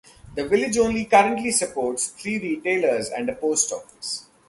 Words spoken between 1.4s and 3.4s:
supports three retailers and a